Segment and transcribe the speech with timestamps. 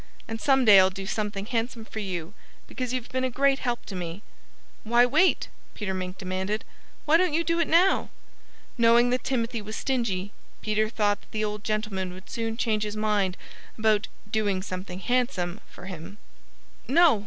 [0.27, 2.33] And some day I'll do something handsome for you,
[2.65, 4.23] because you've been a great help to me."
[4.83, 6.65] "Why wait?" Peter Mink demanded.
[7.05, 8.09] "Why don't you do it now?"
[8.79, 10.31] Knowing that Timothy was stingy,
[10.63, 13.37] Peter thought that the old gentleman would soon change his mind
[13.77, 16.17] about "doing something handsome" for him.
[16.87, 17.19] "No!"